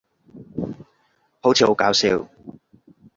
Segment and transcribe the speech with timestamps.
[1.41, 2.27] 好似好搞笑